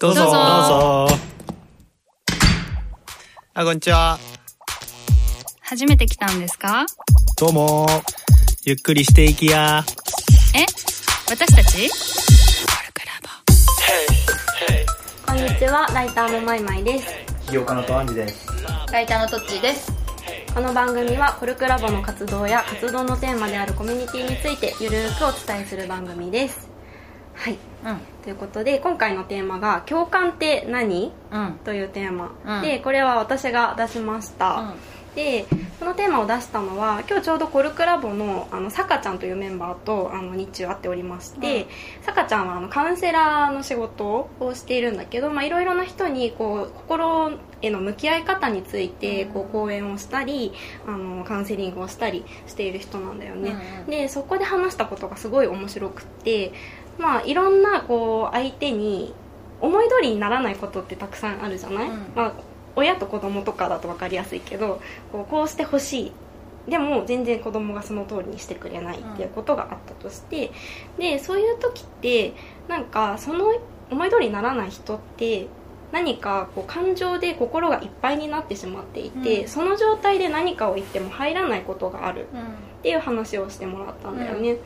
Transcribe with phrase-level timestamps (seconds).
[0.00, 0.22] どうぞ。
[0.22, 0.32] どうぞ。
[0.32, 1.16] どうぞ
[3.54, 4.18] あこんにちは。
[5.60, 6.86] 初めて来たんですか？
[7.38, 7.86] どうも。
[8.64, 9.84] ゆっくりしていきや。
[10.54, 10.64] え？
[11.28, 11.90] 私たち？
[15.26, 17.06] こんにちは、ライターのまいまいです。
[17.46, 18.46] 起業家のとあんじです。
[18.90, 19.92] ライターのトッチーです。
[20.54, 26.65] この番組はコルクラボの活動や活動のテーマであるコミュニティについてゆるーくお伝えする番組です。
[27.46, 27.58] はい。
[27.84, 28.00] うん。
[28.24, 31.12] ということで、今回のテーマが、共感って何？
[31.30, 31.52] うん。
[31.64, 32.62] というテーマ、うん。
[32.62, 34.74] でこれは私が出しました、
[35.14, 35.46] で
[35.78, 41.68] このテーマを出したのは今日ちょうどコルクラボのあのさかちゃんというメンバーとあの日中会っておりまして、
[42.02, 47.30] さかちゃんはあのカウンセラーの仕事をしているんだけどまあいろいろな人にこう心
[47.62, 50.52] への向き合い方についてこう講演をしたり
[50.86, 56.52] あのカウンセリングをしたりしている人なんだよね、でそこで話したことがすごい面白くって
[56.98, 59.14] まあいろんなこう相手に
[59.60, 62.12] 思い通りにならないことってたくさんあるじゃない、うん。
[62.14, 62.32] まあ、
[62.74, 64.80] 親と子供とかだと分かりやすいけど
[65.12, 66.12] こうこうしてほしい。
[66.68, 70.50] でも全然子供がその通りにしてくれないっていうことがあったとして、
[70.98, 72.34] でそういう時って
[72.66, 73.52] なんかその
[73.88, 75.46] 思い通りにならない人って
[75.92, 79.48] 何かこう感情で心がいっぱいになってしまっていて、うん。
[79.48, 82.44] その状態で何かを言っても入らないことがあるうんっ
[82.82, 84.58] ていう話をしてもらったんだよね、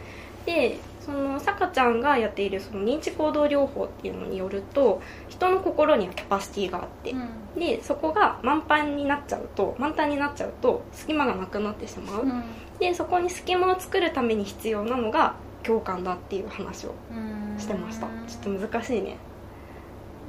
[0.47, 0.79] で
[1.11, 7.15] そのさかちゃんがやっているその認知行動療法っていうのによると人の心にはキャパシティがあって、
[7.59, 12.45] でそこが満帆になっちゃうと満タンになっちゃうと隙間がなくなってしまう、うん。
[12.79, 17.59] でそこに隙間を作るために必要なのが共感だっていう話をうん。
[17.59, 18.07] してました。
[18.29, 19.17] ちょっと難しいね。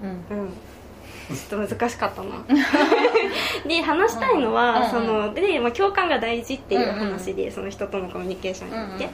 [0.03, 0.37] うん。
[0.37, 0.49] うん。
[0.49, 2.43] ちょっと難しかったな。
[3.67, 4.89] で話したいのは、うん。
[4.89, 9.09] そので、まあ、共感が大事っていう話で、その人とのコミュニケーションによって、うんうん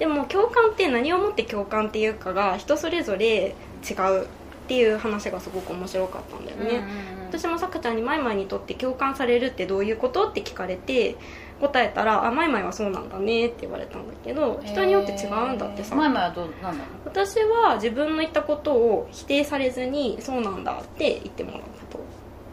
[0.00, 3.54] でも共感って何をもって共感っていうかが人それぞれ
[3.88, 4.26] 違うっ
[4.66, 6.84] ていう話がすごく面白かったんだよね、
[7.28, 11.16] 私もさくちゃんにマイマイにとって共感されるってどういうことって聞かれて
[11.60, 21.98] 答えたら「あマイマイはそうなんだね」って言われたんだけど人によって違うんだってさ、前々はどうなんだろ私は自分の言ったことを否定されずに「そうなんだ」って言ってもらうこと、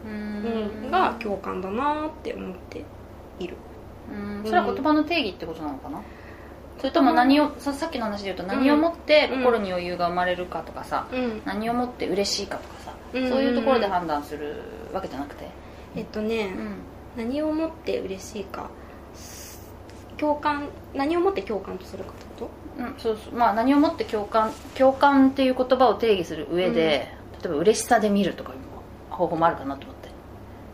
[0.04, 2.84] ううん、が共感だなって思って
[3.38, 3.56] いる。
[4.12, 4.44] うん。
[4.44, 6.02] それは言葉の定義ってことなのかな？
[6.78, 11.42] それとも何をささっきの話で言うと何をもって心に余裕が生まれるかとかさ、うん。
[11.44, 13.28] 何をもって嬉しいかとかさ、うん。
[13.28, 14.62] そういうところで判断する
[14.92, 15.48] わけじゃなくて、
[15.96, 16.54] えっとね、
[17.16, 17.24] うん。
[17.24, 18.70] 何をもって嬉しいか
[20.16, 23.34] 共感何をもって共感とするかってこうん、そうそう。
[23.34, 27.12] まあ何をもって共感共感っていう言葉を定義する上で、
[27.42, 28.58] 例えば嬉しさで見るとかいう
[29.12, 30.08] 方法もあるかなと思って。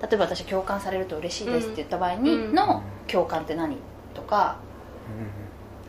[0.03, 2.55] 例えば私共感されると嬉しいですって言った場合にうん。
[2.55, 3.79] の共感って何？
[4.13, 4.59] とか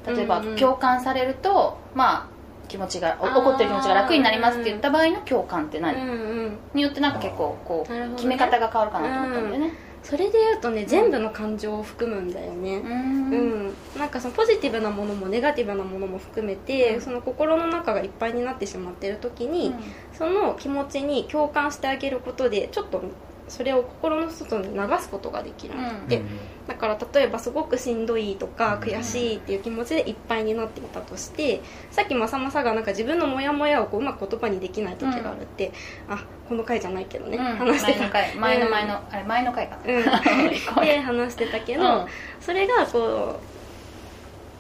[0.07, 2.35] 例えばうんうん共感されるとまあ
[2.67, 6.13] 気持ちが怒ってる気持ちが楽になりますって言った場合の共感ってと何、うんう
[6.47, 9.73] んによってなんか結構こう、決め方が変わるかなと思ったんだよね。
[10.03, 13.67] それで言うとね全部の感情を含むんだよね、ううん。
[13.69, 17.01] んなんかそのポジティブなものもネガティブなものも含めて、うん。
[17.01, 19.73] その心の中がいっぱいになってしまっている時に、
[20.13, 23.01] その気持ちに共感してあげることでちょっと
[23.47, 25.78] それを心の外に流すことができるん。
[25.78, 26.22] だって、
[26.67, 31.61] だから例えばすごくしんどいとか悔しいっていう気持ちでいっぱいになっていたとして
[31.91, 35.72] さっきまさまさがなんか自分のモヤモヤをこううまく言葉にできない時があるって、
[36.09, 37.44] あこの回じゃないけどね、うん。
[37.57, 38.00] 話してた。
[38.00, 40.03] 前の回前の前の、あれ前の回かな、うん。
[40.85, 42.05] で話してたけど、うん。
[42.41, 43.54] それがこう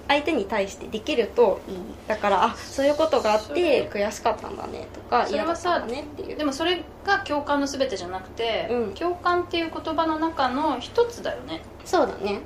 [0.07, 1.75] 相手に対してできるといい。
[2.07, 6.37] だからあそういうことがあって悔しかったんだねとかそれはさ嫌だったんだねっていう。
[6.37, 8.93] でもそれが共感の全てじゃなくて、うん。
[8.93, 11.61] 共感っていう言葉の中の一つだよね。
[11.85, 12.41] そうだね。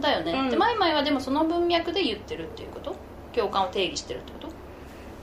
[0.00, 0.50] だよね、うん。
[0.50, 2.94] でマイマイはでもその文脈で言ってるっていうこと？
[3.34, 4.38] 共感を定義してるってこ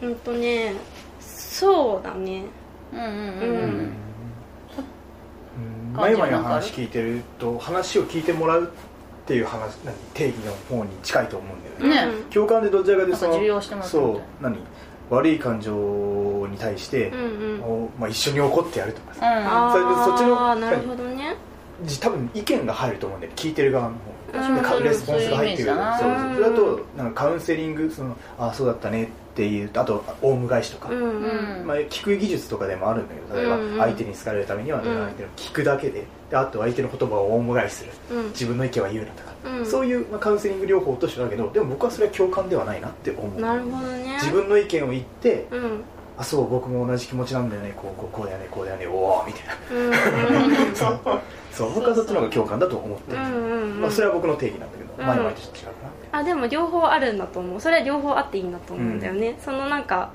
[0.02, 0.08] と？
[0.08, 0.74] うんとね
[1.20, 2.44] そうだね。
[2.92, 3.94] うんうんうんうん。
[5.94, 8.72] 前々の話聞いてると話を聞いてもらう
[9.30, 12.12] っていう話何定義の方に近いと思うんだよね。
[12.12, 12.18] ね。
[12.18, 14.58] うん共感でどちらかでそのそう何
[15.12, 17.62] 悪い感情に対して、うんうん。
[17.62, 21.36] おまあ、一緒に怒ってやるとかさ、あそれでそっちのあなるほどね。
[21.84, 25.76] じ多分意見が入ると思うんだよ聞いてる側の方うんレスポンスが入ってくる。
[25.76, 26.12] そうそう。
[26.12, 29.04] そうそれだとなんかカウンセリングそのあそうだったね。
[29.04, 29.12] って
[29.46, 31.68] いうあとオウム返しとか、うんうん。
[31.68, 34.84] まあ、聞く技術とかでもあるんだけど例えば相手に好かれるためには、ん。
[34.84, 37.92] 相手の聞くだけでであと相手の言葉をオウム返しする。
[38.12, 38.28] うん。
[38.30, 39.66] 自分の意見は言うなとか、うん。
[39.66, 43.40] そういう、まあ、カウンセリング療法としてだけどでも僕はそれは共感ではないなって思う。
[43.40, 44.14] なるほどね。
[44.22, 45.84] 自分の意見を言ってうん。
[46.18, 47.74] あそう僕も同じ気持ちなんだよね。
[47.78, 50.76] こうこうこうだよねこうだよねおおみたいな。
[50.76, 51.20] そう。
[51.52, 53.82] そう僕はそっちの方が共感だと思ってる、うんうんうん。
[53.82, 55.36] まあ、それは僕の定義なんだけど、うん。
[56.12, 57.62] あでも両方あるんだと思う。
[57.62, 60.12] それは両方あっていいんだと思うんだよね、そのなんか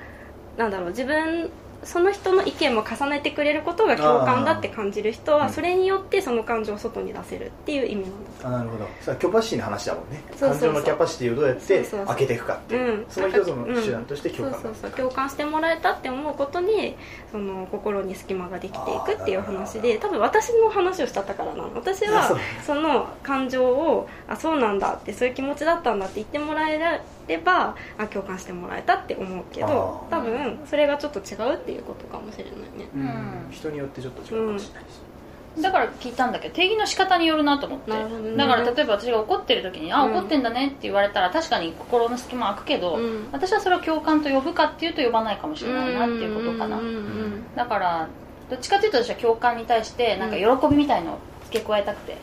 [0.57, 1.49] なんだろう自分
[1.85, 8.11] その人の意見も重ねてくれることが共感だって感じる人はそれによってその感情を外に出せるっていう意味なん
[8.41, 8.85] だあなるほど。
[9.01, 10.23] それはキャパシティの話だもんね。
[10.39, 12.99] 感情のキャパシティをどうやって開けていくかっていう。
[12.99, 13.05] うん。
[13.09, 14.61] その一つの手段として共感。
[14.61, 14.91] そうそうそう。
[14.91, 16.95] 共感してもらえたって思うことに
[17.31, 21.75] その心に隙間ができていくっていう話で多分私の話をしちゃったからなの。
[21.75, 26.77] 私あはその感情をあそうなんだってそういう気持ちだったんだって言ってもらえ
[27.27, 32.89] ればあ共感してもらえたって思うけどあ多分それがちょっと違うっていうことかもしれないね。
[32.95, 33.01] うん。
[33.01, 33.03] う
[33.49, 33.51] ん。
[33.51, 37.91] 人によってちょっと違うかもしれないしだから聞いたんだけど定義の仕方によるなと思って。
[37.91, 38.35] ね。
[38.35, 43.29] だから例えば私が怒ってる時に「あうん怒ってんだね」って言われたら確かに心の隙間開くけど、うん。
[43.31, 47.55] 私はそれを共感と呼ぶかっていうと呼ばないかもしれないなっていうことかな、うんうんうん。
[47.55, 48.07] だから
[48.49, 52.17] どっちかというと私は共感に対してなんか喜びみたいのを付け加えたくて、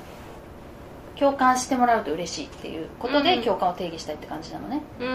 [1.18, 3.42] 共感してもらうと嬉しいっていうことでうん。
[3.42, 5.10] 共感を定義したいって感じなのね、うんう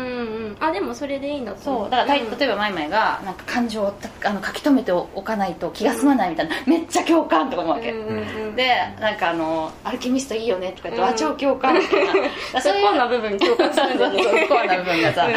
[0.49, 0.57] ん。
[0.59, 1.89] あでもそれでいいんだそう。
[1.89, 2.37] だから、たん。
[2.37, 8.21] 例えばマイマイがなんか感情をあの書き留めておかないと気が済まないみたいな、めっちゃ共感とか思うわけ、うんうんう
[8.51, 8.55] ん。
[8.55, 14.09] でなんかあの「アルケミストいいよね」とか言って「うんあ超共感」みたいなだからそういうコアな部分共感するんだ
[14.47, 15.27] コアな部分がさ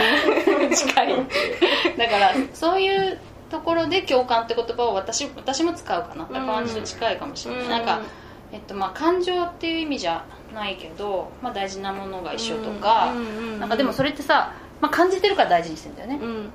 [0.75, 1.27] 近い
[1.97, 3.19] だからそういう
[3.51, 8.01] ところで共感って言葉を私私も使うかなだから私と近いかもしれない、うんなんか、
[8.53, 10.25] えっとまあ、感情っていう意味じゃ
[10.55, 13.15] ないけど、まあ、大事なものが一緒とか、
[13.59, 16.51] なんかでもそれってさ、まあ、感じてるから大事にしてるんだよね、うん。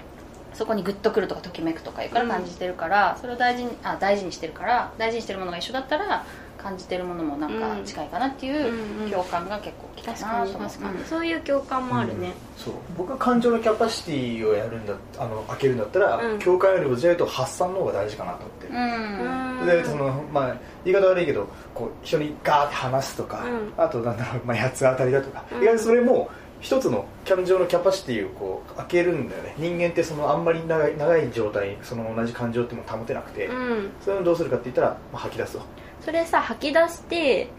[0.53, 6.25] そこにグッとくるとかときめくとかいうから感じてるから、それを大事にあ大事にしてるから大事にしてるものが一緒だったら
[6.65, 12.33] 感じてるものもなんか近いかなっていう共感が結構きたなと思う確かにそういう共感もあるね。
[12.57, 12.73] そう。
[12.97, 16.39] 僕は感情のキャパシティをやるんだあの開けるんだったら、うん。
[16.39, 19.67] 共感よりもどちらかと発散の方が大事かなと思ってる、うん、うん。
[19.67, 23.73] でそのまあ、言い方悪いけどこう人にガーって話すとか、うん。
[23.77, 25.61] あとなんだろう、まあ、八つ当たりだとか、うん。
[25.61, 26.31] 意外とそれも
[26.61, 29.53] 一つの感情のキャパシティをこう開けるんだよね。
[29.59, 33.91] 人間ってそのあんまり長い長い状態その同じ感情っていうのを保てなくて、うん。
[34.01, 35.59] それをどうするかって言ったら、まあ、吐き出すと
[36.05, 37.49] それさ吐き出して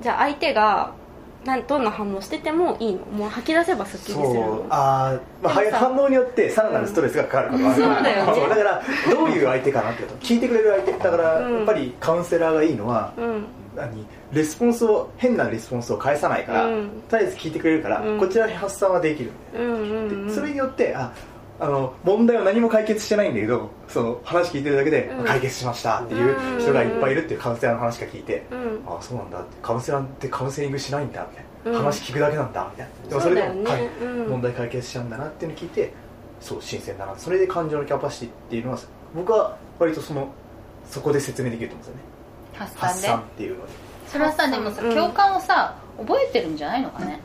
[0.00, 0.94] じゃあ相手が
[1.44, 3.04] なんどんな反応しててもいいの。
[3.06, 4.34] もう吐き出せばすっきりするそう。
[4.34, 8.34] のあー、まあ、反応によってさらなるストレスがかかることがあるから、うん。
[8.34, 8.48] そうだよね。
[8.48, 11.56] だからどういう相手かなってと聞いてくれる相手だから、うん。
[11.58, 13.44] やっぱりカウンセラーがいいのは、うん。
[13.76, 14.06] 何？
[14.32, 16.90] レスポンスを変なレスポンスを返さないから、うん。
[17.08, 18.18] とりあえず聞いてくれるから、うん。
[18.18, 21.12] こちらに発散はできるんだようんうんうんでそれによってあ
[21.58, 25.24] あの問題は何も解決してないんだけどその話聞いてるだけで、うん。
[25.24, 28.82] 解決しましたっていう人がいっぱいいるっていうカウンセラーの話が聞いて、うん。
[28.86, 29.56] ああそうなんだって。
[29.62, 31.84] カウンセラーってカウンセリングしないんだみたいな、うん。
[31.84, 33.08] 話聞くだけなんだみたいな。
[33.08, 33.86] でもそれでも、そうだよね。
[33.86, 34.30] はいうん。
[34.30, 35.92] 問題解決しちゃうんだなっていうのを聞いて
[36.40, 37.16] そう新鮮だな。
[37.16, 38.78] それで感情のキャパシティっていうのは
[39.14, 40.28] 僕は割とその
[40.90, 42.16] そこで説明できると思うんですよね。
[42.54, 43.08] 発発散で。
[43.08, 43.72] 散っていうので。
[44.08, 44.94] それはさでもさ、うん。
[44.94, 47.18] 共感をさ覚えてるんじゃないのかね。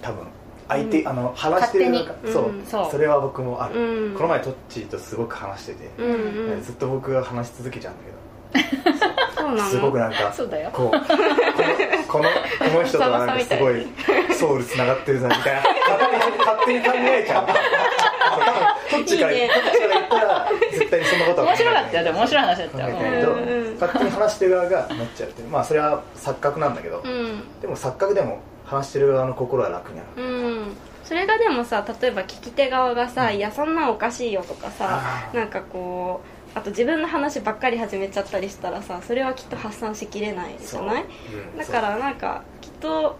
[0.00, 0.26] 多分
[0.68, 1.08] 相手、うん。
[1.08, 1.94] あの話してる
[2.32, 2.88] そう、うんそう。
[2.90, 4.14] それは僕もある、うん。
[4.14, 6.62] この前トッチーとすごく話してて、うんうん。
[6.62, 8.22] ずっと僕が話し続けちゃうんだけど。
[9.68, 10.70] すごくなんかそうだよ。
[10.72, 11.04] こうこの
[12.06, 12.24] この
[12.70, 13.86] この人とはなんかすごい
[14.34, 15.62] ソウルつながってるなみたいな。
[16.38, 17.46] 勝手に考えちゃう。
[17.46, 17.62] 多分
[18.90, 19.50] トッチから言っ
[20.08, 21.98] たら絶対にそんなことは面白かった。
[21.98, 22.88] よでも面白い話だった。
[22.88, 22.96] よ
[23.80, 25.48] 勝手に話してる側がなっちゃうっていう。
[25.48, 27.42] まあそれは錯覚なんだけど、うん。
[27.60, 30.08] でも錯覚でも話してる側の心は楽になる。
[30.22, 30.76] うん。
[31.04, 35.02] それがでもさ例えば聞き手側がさ「いやそんなんおかしいよ」とかさ
[35.34, 36.20] なんかこ
[36.54, 41.02] うあと自分の話ばっかり始めちゃったりしたらさそれはきっと発散しきれないじゃない？
[41.02, 41.54] う。
[41.54, 41.58] ん。
[41.58, 43.16] だからなんかきっと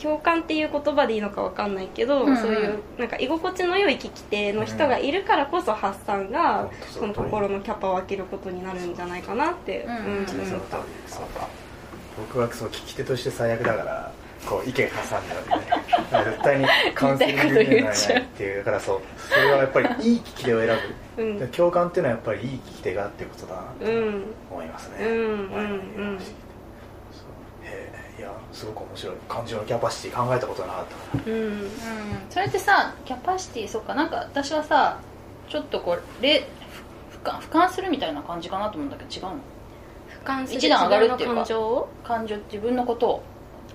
[0.00, 2.36] 共感っていう言葉でいいのかわかんないけど、うんうん。
[2.36, 6.68] そういうなんか居心地の良い聞き手の人がいるからこそ発散がうん。
[6.92, 10.76] その心のキャパを開けることになるんじゃないかなって、うんうんそうた
[11.08, 11.24] そう
[12.18, 14.12] 僕はそう聞き手として最悪だから
[14.44, 18.58] こう意見挟んだから絶対にカウンセリングにならないっていう。
[18.58, 19.00] だからそう。
[19.16, 20.76] それはやっぱりいい聞き手を選
[21.16, 21.22] ぶ。
[21.22, 21.38] うん。
[21.38, 24.24] で共感っていうのはやっぱりいい聞き手がっていうことだなとうん。
[24.50, 26.18] 思いますね、うんうんはいうん
[28.18, 30.86] いやすごく面白い感情のキャパシティ考えたことなかっ
[31.22, 31.70] たうんうん。
[32.30, 34.98] それってさキャパシティそっかなんか私はさ
[35.50, 36.48] ちょっとこうれ
[37.12, 39.30] ふ俯瞰俯瞰するみたいな感じかなと思うんだけど違うの？
[40.24, 41.34] 俯瞰する一段上がるっていうか。
[41.34, 41.88] 感情を？
[42.04, 43.22] 感情自分のことを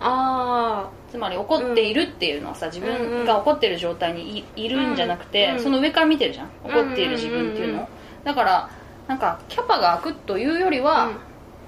[0.02, 6.50] あつまり怒っているっていうのはさ自分が怒ってる状態にいいるんじゃなくて、うんその上から見てるじゃん。
[6.64, 7.88] 怒っている自分っていうの
[8.24, 8.70] だから
[9.08, 11.12] なんかキャパが開くというよりあは、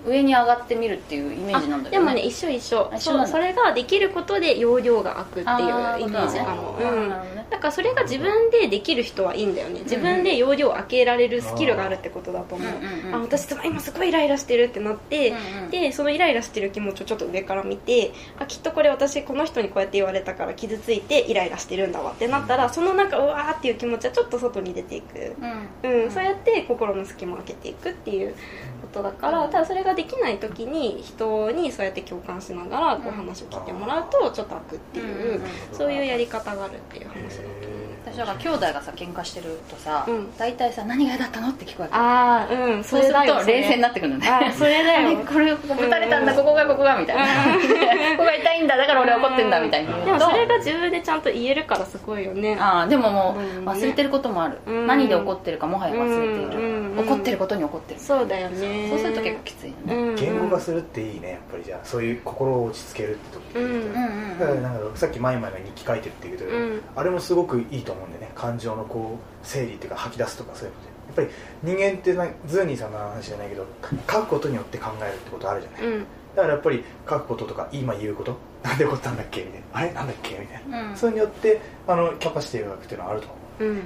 [0.05, 1.99] 上に上がってみるっていうイメージなんだね。
[1.99, 2.91] もね一緒一緒。
[2.97, 6.37] そうそれができることで容量が空くっていうイメージ。
[6.39, 7.09] かも、なるほどうん
[7.49, 9.81] だからそれが自分でできる人はいいんだよね。
[9.81, 25.35] 自分で容量を開けられるスキルがあるってことだと思う、うんうんうんあ私今すごいイライラしてるってなって、うんうんでそのイライラしてる気持ちをちょっと上から見てあきっとこれ私この人にこうやって言われたから傷ついてイライラしてるんだわってなったら、そのなんかうわーっていう気持ちはちょっと外に出ていく、
[25.83, 28.33] うんうん、そうやって心の隙間を開けていくっていう
[28.81, 37.43] ことだから、ただそれができない時に人にそうやって共感しながらこう話を聞いてもらうとちょっと開くっていう、うんそういうやり方があるっていう話だ
[38.05, 40.37] 私だから兄弟がさ喧嘩してるとさ、うん。
[40.37, 41.93] 大体さ何が嫌だったのって聞くわけ。
[41.93, 42.83] ああうん。
[42.83, 44.53] そうすると冷静になってくるのね。
[44.57, 47.23] それだよ これここぶたれたんだここがここがみたいな。
[48.17, 49.97] ここが痛いんだだから俺怒ってんだみたいな。
[50.05, 52.57] でもそれが自分でちゃんと言えるからすごいよね。
[52.59, 53.65] ああでももううん。
[53.65, 54.87] 忘れてることもある、うん。
[54.87, 56.99] 何で怒ってるかもはや忘れている、うん。
[56.99, 57.99] 怒ってることに怒ってる。
[57.99, 58.89] そうだよね。
[58.89, 60.15] そうすると結構きついよね、うん。
[60.15, 61.79] 言語化するっていいねやっぱりじゃあ。
[61.85, 63.63] そういう心を落ち着けるって時うん。
[63.63, 63.71] うん。
[63.71, 63.77] う
[64.35, 64.39] ん。
[64.39, 66.81] だからなんかさっきマイマイが日記書いてるって言うけど、うん。
[66.95, 70.81] あれもすごくいいと思うんでね感情のこう整理っていうか吐き出すとかそういうこ
[71.15, 73.65] とでやっぱり人間ってなズーニーさんの話じゃないけど
[74.09, 76.05] 書くことによって考えるってことあるじゃない、うん。
[76.35, 78.35] だからやっぱり書くこととか今言うこと？
[78.63, 79.41] なんで怒ったんだっけ？
[79.41, 79.65] みたいな。
[79.73, 79.93] あれ？
[79.93, 80.37] なんだっけ？
[80.39, 80.95] みたいな、うん。
[80.95, 83.63] それによってあのキャパシティを描くっていうのはあると思う。
[83.65, 83.77] うん。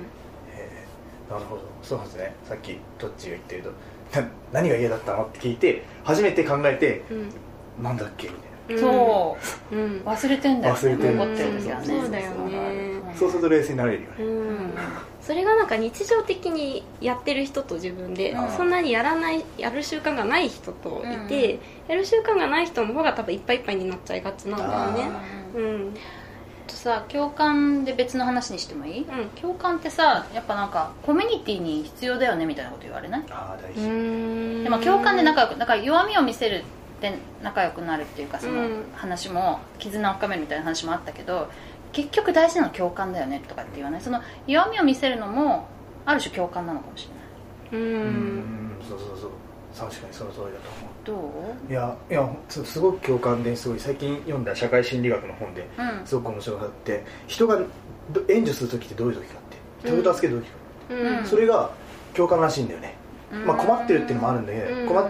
[0.55, 1.61] えーなるほど。
[1.83, 2.35] そうですね。
[2.45, 7.83] さっきトッチが言ってるとな何が嫌だったのって聞いて初めて考えてうん。
[7.83, 8.29] なんだっけ？
[8.29, 8.33] み
[8.67, 8.81] たいな。
[8.81, 9.37] そ
[9.71, 9.75] う。
[9.75, 10.01] うん。
[10.05, 10.79] 忘れてんだよね。
[10.79, 11.85] 忘れてる怒ってる時はね。
[11.85, 14.73] そうだよねそうすると冷静になれるよね、うん。
[15.21, 18.49] それがなんか日常的にやってる人と自分で、うん。
[18.49, 21.59] そんなにやらないやる習慣がない人といて、うん。
[21.89, 25.11] やる習慣がない人の方が多分いっぱいいっぱいになっちゃいがちなんだよね。
[25.55, 25.93] うんうん。
[26.67, 29.29] とさ共感で別の話にしてもいい、うん。
[29.41, 33.21] 共感ってさやっぱなんかコミュニティに必要だよねみたいなこと言われない？
[33.21, 34.63] うああ大事、ん。
[34.63, 38.83] でも共感で仲良くだから弱みを見せるって仲良くなるっていうかそのうん。
[38.95, 41.49] 話も絆を深めるみたいな話もあったけど
[41.97, 44.01] 結局大事なのは共感だよねとかって言わない？
[44.01, 45.65] その弱みを見せるのも
[46.05, 47.09] ある種共感なのかもし
[47.71, 47.83] れない。
[47.83, 47.97] うん。
[47.97, 49.31] うんそうそうそう。
[49.75, 51.69] 確かにその通りだと思どう？
[51.69, 56.05] ういやいやすすごく共感ですごい最近読んだ社会心理学の本でうん。
[56.05, 57.57] すごく面白かって人が
[58.11, 60.55] ど援助する時ってどういう時かって人を助ける時か、
[61.19, 61.25] うん。
[61.25, 61.71] それが
[62.13, 62.93] 共感らしいんだよね、
[63.43, 64.87] まあ、困ってるっていうのもあるんだけど、うん。
[64.87, 65.09] 困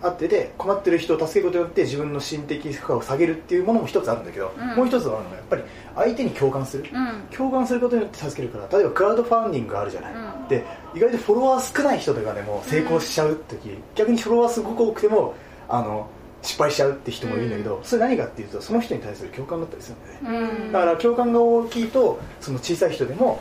[0.00, 4.76] あってて困ってる人を助けることによって自分の心的負荷を下げるっていうものも一つあるんだけど、うん。
[4.76, 5.62] もう一つあるのがやっぱり
[5.96, 7.36] 相手に共感する、うん。
[7.36, 10.48] 共感することによって助けるから例えばクラウドファンディングがあるじゃない、うん。
[10.48, 10.64] で
[10.94, 15.34] 意外とフォロワー少ない人とかでも成功しちゃう時、逆にフォロワーすごく多くても
[15.68, 16.08] あの
[16.42, 20.72] 失敗しちゃうって人もいるんだけど、それ何かっていうとその人に対する共感だったりするんだよね、うん。
[20.72, 23.40] だから共感が大きいとその小さい人でも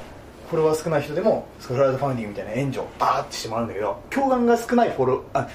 [0.50, 5.48] フォロワー少ない人でもクラウドファンディングみたいな援助をバーってしてもらうんだけど共感が少ないフォロあ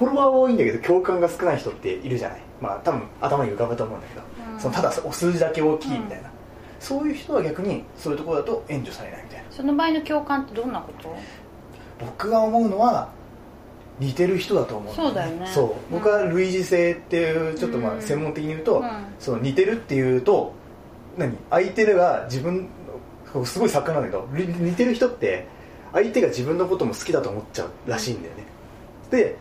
[0.00, 2.40] フォロワーは多いんだけど共感が少ない人っているじゃない。
[2.58, 4.22] まあ多分頭に浮かぶと思うんだけど、
[4.54, 4.58] うん。
[4.58, 6.30] そのただお数字だけ大きいみたいな、
[6.80, 9.44] そういう人は逆にそういうところだと援助されないみたいな。
[9.50, 11.14] その場合の共感ってどんなこと？
[12.00, 13.10] 僕が思うのは
[13.98, 14.92] 似てる人だと思う。
[14.94, 15.46] んそうだよね。
[15.46, 15.64] そう。
[15.66, 15.98] うん。
[15.98, 17.98] 僕は類似性っていうちょっとまうん。
[17.98, 18.90] あ専門的に言うと、うん。
[19.18, 20.54] そう似てるっていうと
[21.18, 21.36] 何？
[21.50, 22.70] 相手が自分
[23.44, 25.46] すごい作家なんだけどり似てる人って
[25.92, 28.44] 相手が自分のことも好きだと思っちゃうらしいんだよね。
[29.10, 29.36] で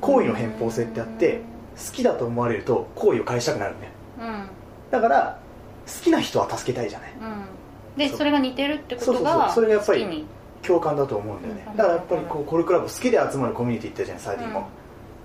[0.00, 1.40] 好意の偏方性ってあって
[1.76, 3.92] 好きだと思われると好意を返したくなるんだよ。
[4.20, 4.46] うん。
[4.90, 5.38] だから
[5.86, 7.12] 好きな人は助けたいじゃない。
[7.20, 7.98] うん。
[7.98, 9.32] でそれが似てるってこそうそうそう。
[9.32, 10.24] とがそれがやっぱり
[10.62, 11.64] 共感だと思うんだよね。
[11.70, 11.76] うん。
[11.76, 14.66] だからやっぱりこうコルクラブ好きで集まるコミュニティって言ったじゃんサーディンも、うん。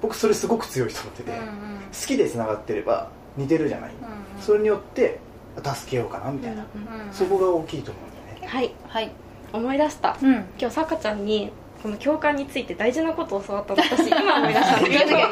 [0.01, 5.20] 僕それすごく強いと思ってて、うん好きでつながってれば似てるじゃない、うんそれによって
[5.63, 8.48] 助けようかなみたいな、うんうんそこが大きいと思うんだよね。
[8.48, 8.74] はい。
[8.88, 9.12] はい。
[9.53, 10.18] 思い出した。
[10.22, 10.34] うん。
[10.60, 11.51] 今日さかちゃんに
[11.83, 15.23] この共感について大事なことを教わったの私 今思い出したんだけない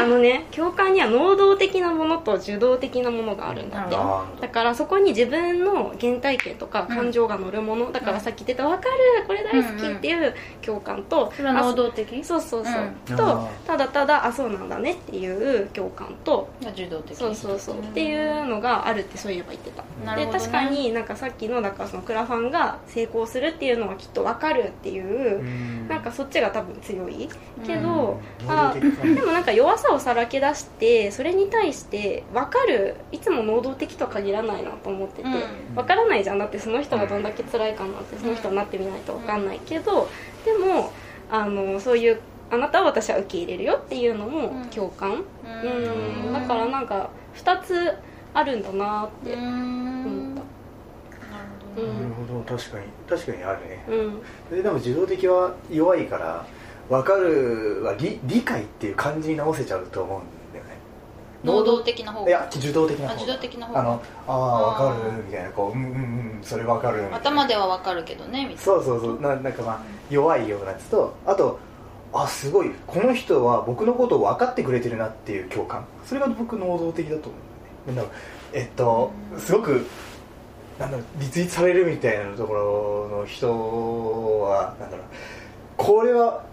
[0.00, 3.96] あのね共感には能動的なものと受動的なものがあるんだって。
[4.40, 12.20] だからそこに自分の原体験とか感情が乗るもの、だからさっき言ってた「分かるこれ大好き」っていう共感と、それは能動的？
[12.20, 13.16] あそうそうそう、うん。
[13.16, 16.48] とただただ「あそうなんだね」っていう共感と。
[16.62, 17.16] 受動的。
[17.16, 17.78] そうそうそう。
[17.78, 19.82] っていうのがあるってそういえば言ってた。
[19.82, 20.44] でなるほどね。
[20.44, 25.88] 確かになんかさっきのだからそのクラファンが成功するっていうのはきっと分かるっていう、うん。
[25.88, 27.28] なんかそっちが多分強い。
[27.66, 28.50] けうど、うん。
[28.50, 35.74] あでもなんか弱さをさらけ出してそれに対して分かるいつも能動的とは限らないなと思ってて、うん。
[35.74, 36.38] 分からないじゃん。
[36.38, 40.08] だってその人がどんだけ辛いかなんてその人になってみないと分かんないけど
[40.44, 40.90] でも
[41.30, 42.20] あのそういう
[42.50, 44.64] あなたは私は受け入れるよっていうのもうん。
[44.66, 45.24] 共感、う
[46.26, 46.32] うん。
[46.32, 47.92] だからなんか2つ
[48.34, 50.40] あるんだなってう思んった。
[51.36, 52.13] なるほどうん
[52.46, 53.84] 確かに確かにあるね。
[53.88, 54.56] うん。
[54.56, 56.46] ででも受動的は弱いから
[56.88, 60.22] 分かるは理理解っていう感じに直せちゃうと思うん
[60.52, 60.76] だよね。
[61.42, 68.62] 能動的な方いや受動的な方あ受動的な方あのああ分かるみたいなこううんうんうんそれ分かる頭ではわかるけどねみたいな。
[68.62, 69.20] そうそうそう。
[69.20, 71.58] ななんかまあ弱いようなやつとあと
[72.12, 72.70] あすごい。
[72.86, 75.84] この人は僕のことを分かってくれてるなっていう共感。
[76.04, 77.38] それが僕能動的だと思
[77.88, 78.14] うんだよね。
[78.52, 79.84] えっとすごく
[80.78, 83.48] なんだろうリツイートされるみたいなところの人
[84.42, 85.06] はなんだろう
[85.76, 86.44] これは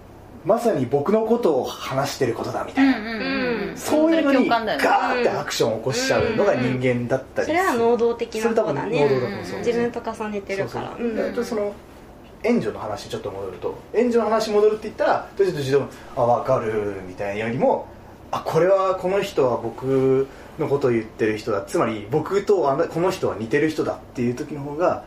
[0.45, 7.57] まさに僕のことを話してることだみたいな、うんうんそういうのにガーってアクションを起こしちゃうのが人間だったりする。
[7.57, 9.03] それは能動的な方だそれ多分ね。
[9.03, 9.59] 能動だと思うそう。
[9.59, 10.87] 自分と重ねてるから。
[10.89, 11.07] そうそう。
[11.07, 11.73] うんえっとその
[12.43, 17.87] 援助の話ちょっと戻ると援助の話戻るって言ったらちょっと自動あ分かるみたいなよりも
[18.31, 20.27] あこれはこの人は僕
[20.59, 21.61] のことを言ってる人だ。
[21.61, 25.03] つまり僕とあのこの人は似てる人だっていう時の方が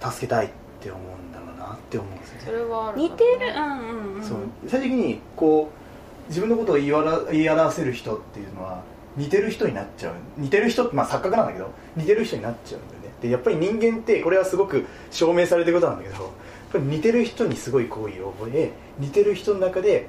[0.00, 0.48] 助けたいっ
[0.80, 2.42] て思うんだろうなって思うんですよね。
[2.46, 3.30] それはある似てる？
[3.56, 4.22] うんうんうん。
[4.22, 4.38] そう。
[4.68, 8.82] 最終的にこう自分のことを言い表言い表せる人っていうのは
[9.16, 10.14] 似てる人になっちゃう。
[10.36, 13.06] 似てる人ってまあ錯覚なんだけど似てる人になっちゃうんだよね。
[13.22, 14.68] でやっぱり人間ってこれはすごっ
[15.10, 16.32] 証明されてることなんだけどやっ
[16.72, 20.08] ぱり似てる人にすごい好意を覚え似てる人の中で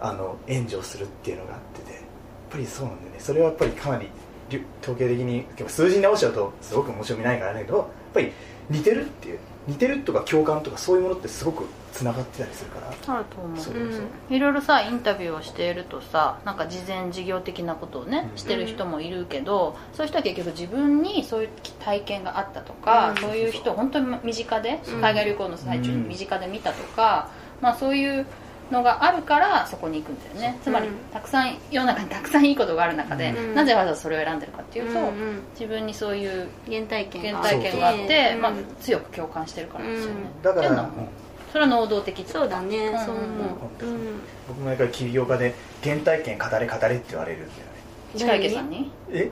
[0.00, 1.97] あの援助をするっていうのがあってて
[2.50, 3.16] ぱりそうなんだよね。
[3.18, 4.08] それはやっぱりかなり
[4.50, 8.32] り統計的に結構数字に直しちゃうとすごく面白みないからだけどやっぱり
[8.70, 13.14] 似てるっていう似てるとか共感とかそういうものってすごくつながってたりするから。
[13.14, 13.58] あると思う。
[13.58, 13.88] そうう。
[13.88, 13.92] ん。
[13.92, 18.38] そういろいろさインタビューをしているとさなんか事前事業的なことをねうん。
[18.38, 21.48] してる人もいるけど、そういう人は結局自分にそういう
[21.80, 23.16] 体験があったとか、うん。
[23.18, 25.00] そういう人を本当に身近で、うん。
[25.02, 28.26] 海外旅行の最中に身近で見たとか、まあ、そういう
[28.70, 30.58] のがあるからそこに行くんだよね。
[30.62, 30.94] つまりうん。
[31.12, 33.54] たくさん世の中にたくさんいいことがある中で、うん。
[33.54, 35.42] なぜわざわざそれを選んでるかっていうと、うんうん。
[35.54, 40.90] 自分にそういう原体験原が体験があって、うんまあ、強く共感してるからですよね、だから、
[41.52, 42.76] それは能動的そうだね。
[42.88, 42.98] うん。
[43.04, 43.26] そう思う。
[44.48, 47.78] 僕もなんか起業家で原体験語れ語れって言われるんだよね。
[48.16, 48.90] 近池さんに？
[49.10, 49.30] え？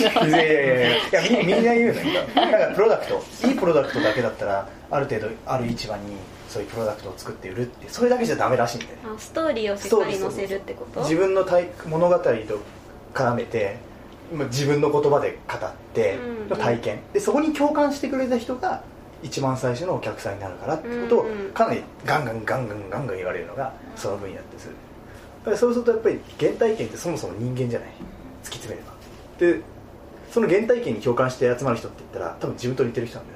[0.00, 1.22] いやいやいやいや。
[1.22, 2.22] いやみみんな言うのよ。
[2.34, 3.22] なんかプロダクト。
[3.46, 6.16] いいプロダクトだけだったらある程度ある市場に
[6.48, 8.98] そういうプロダクトを作って売るってそれだけじゃダメらしいんだよね。
[9.16, 11.00] あストーリーをしっかり載せるってこと？
[11.00, 12.30] 自分の体物語と
[13.14, 13.78] 絡めて
[14.34, 17.00] まあ自分の言葉で語ってうんの体験。
[17.12, 18.82] でそこに共感してくれた人が
[19.22, 21.50] 一番最初のお客さんになるからってことをうんうん。
[21.52, 24.74] かなりガンガンガンガンガンガン言われるのがその分野ってする
[25.40, 27.88] だからそうするとやっぱり原体験ってそもそも人間じゃない
[28.44, 28.94] 突き詰めれば
[29.38, 29.60] で
[30.30, 33.35] その原体験に共感して集まる人って言ったら多分自分と似てる人なんだよ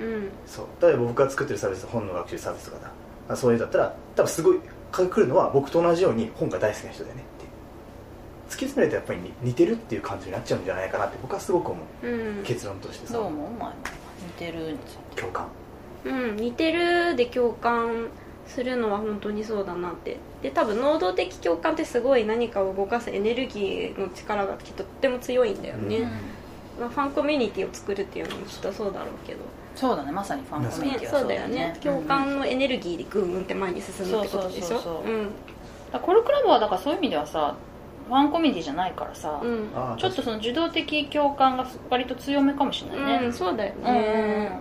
[0.00, 0.28] うん。
[0.46, 0.66] そう。
[0.82, 2.90] 例えば僕が作ってるサービス本の学習サービスとかだ。
[3.28, 4.60] あそういうのだったら多分すごい
[4.92, 7.44] 来るのは僕と同じように本が大好きな人だよねって
[8.48, 12.06] 突き詰めるとやっぱり似てるっていう感じになっちゃうんじゃないかなって僕はすごく思う。
[12.06, 12.44] うん。
[12.44, 13.50] 結論としてどう思う？
[13.50, 13.74] 前も
[14.20, 14.76] 似てる
[15.16, 15.46] 共感。
[16.04, 18.08] うん、似てるで共感
[18.46, 20.18] するのは本当にそうだなって。
[20.42, 26.82] で多分能動的共感ってすごい何かを動かすエネルギーの力がきっととっても強いんだよね、うん。
[26.82, 29.40] まあ、ファンコミュニティを作るっていうのもきっとそうだろうけど、
[29.74, 31.54] そうだねまさにファンコミュニねティはそうだよね。
[31.54, 35.02] ね共感のエネルギーでグーンって前に進むってことでしょ？
[36.00, 37.54] コルクラブはだからそういう意味ではさ
[38.08, 44.02] ファンコミュニティじゃないからさ、うんちょっとその受動的共感が割と強めかもしれないね、うん、そうだようんうんうん。
[44.02, 44.60] ね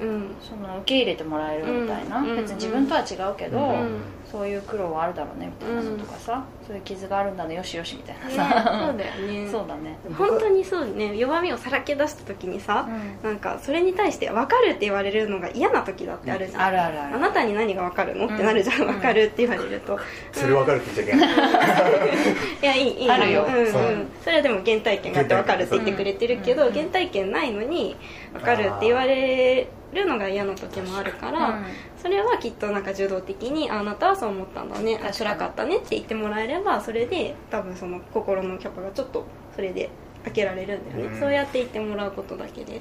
[0.00, 0.30] うん。
[0.40, 9.48] その受け入れてもらえるみたいな、うん別に自分とは違うけど、うんそういう苦労はあるだろうねみたいなのとかさ、そういう傷があるんだねよしよしみたいなねさ、そうだよね。
[9.50, 9.98] そうだね。
[10.18, 12.86] 本当にそうね弱みをさらけ出した時にさ、
[13.22, 18.26] なんかそれに対して分かるって言われるのが嫌な時だってあるじゃん、あるあるあるあなたに何が分かるの？
[18.26, 19.98] うんってなるじゃん、分かるって言われると、
[20.32, 22.08] それ分かるって言っちゃいけない。
[22.62, 23.10] いやいいいい。
[23.10, 23.46] あるよ。
[23.48, 23.72] うんうん。
[23.72, 23.82] そう。
[24.24, 26.72] それはでも原体験があって分かるって言ってくれてるけど、うん。
[26.74, 27.96] 原体験ないのに
[28.34, 31.64] 分かるって言われるのが嫌な時もあるから、うん
[32.00, 39.90] それはきっとなんか受動的にああなたはそう思ったんだね辛かったねって言ってもらえればそれで多分その心のキャパがちょっとそれで
[40.24, 41.20] 開けられるんだよね、うん。
[41.20, 42.80] そうやって言ってもらうことだけで。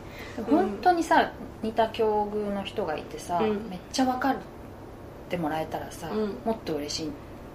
[0.50, 3.70] 本当にさ似た境遇の人がいてさ、うん。
[3.70, 4.36] めっちゃ分かっ
[5.30, 6.38] てもらえたらさ、うん。
[6.46, 7.14] もっと嬉しいん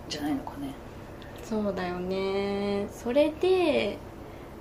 [0.09, 0.73] じゃないのかね。
[1.45, 2.87] そうだよね。
[2.91, 3.99] それで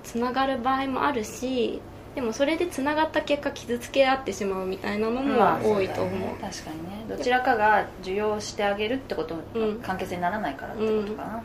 [0.02, 1.80] つながる場合もあるし
[2.14, 7.04] でもそれでつながった結果傷つけ合ってしまうみたいなのもまあ多いと思う、確かにね。
[7.08, 9.80] どちらかが受容してあげるってことうん。
[9.80, 11.42] 関係性にならないからってことかな、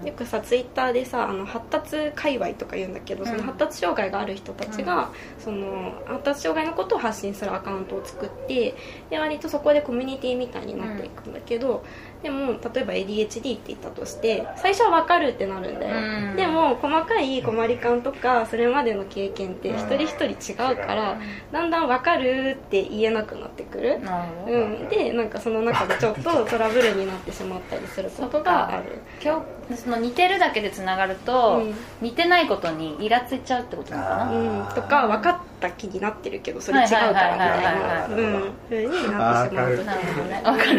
[0.00, 0.06] うん。
[0.06, 3.28] よくさツイッターでさあの発達界隈とか言うんだけど、うん。
[3.28, 8.74] その発達障害がある人たちが、その発達障害のことを発信するアカウントを作って
[9.10, 11.84] で割とそこでコミュニティみたいになっていくんだけど、
[12.22, 15.96] でも例えば ADHD って言ったとして最初は分かるってなるんだよ、
[16.30, 16.36] うん。
[16.36, 21.18] でも細かい困り感とかそれまでの経験って一人一人違うから
[21.52, 24.00] だんだん分かるって言えなくなってくる、
[24.46, 28.98] うん、でなんかその中でちょっとトラブルになってしまったりすることがある。
[29.22, 31.65] 今日その似てるだけでつながると、うん
[32.00, 34.32] 似てないことにイラついちゃうってことなのかな。
[34.32, 38.52] うん、とか分かった気になってるけどそれ違うからみたいなうん。
[38.68, 40.76] ふうになってしまうなるほどねわかる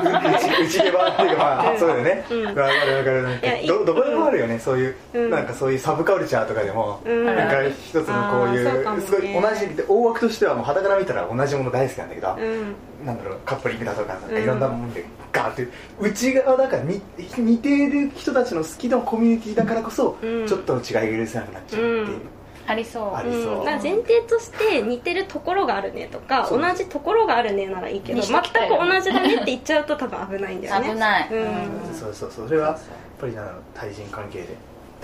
[0.00, 2.44] 内毛場っていうかまあそうだよねうん。
[2.46, 5.46] わかるわかるどどこでもあるよねそういうなん。
[5.46, 7.24] かそういうサブカルチャーとかでもうん。
[7.26, 7.48] なん。
[7.48, 12.08] か一つのこういうすごい同じ大枠としてはもう肌から見たら同じもの大好きなん。
[12.08, 13.06] だけどうん。
[13.06, 13.18] なん。
[13.18, 14.22] だろうカップリングだとかなん。
[14.30, 14.60] かいろん。
[14.60, 14.92] なもん。
[14.92, 15.68] でガーって
[16.00, 20.46] 内側だから似てる人たちの好きなコミュニティだからこそうん。
[20.46, 22.20] ちょっとの違いが許せなくなっちゃうっていう
[22.66, 23.14] ありそう。
[23.14, 23.58] ありそう。
[23.60, 30.90] うん、前提として似てるところがあるねとか同じところがあるねならいいけど全く同じだねって言っちゃうと多分危ないんだよね。
[30.90, 31.28] 危ない。
[31.30, 31.94] うん。
[31.94, 32.48] そうそうそう。
[32.48, 32.78] それはやっ
[33.18, 34.56] ぱりな対人関係で。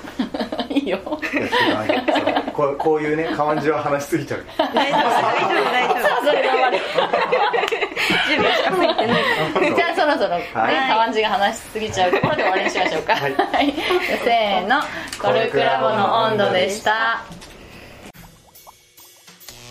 [0.70, 0.98] いいよ。
[2.52, 6.26] こうこういうね感じは話しすぎちゃう大丈夫大丈夫大丈夫。
[6.26, 6.80] それが悪い。
[8.28, 9.74] 準備しか入ってない。
[9.76, 10.74] じゃあそろそろねはい。
[10.88, 13.16] たわんじが話しすぎちゃうところで終わりにしましょうか。
[13.16, 13.34] はい。
[13.34, 13.74] はい。
[14.24, 14.82] せーの。
[15.20, 17.22] コルクラボの温度でした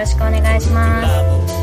[0.00, 1.59] よろしくお願いします。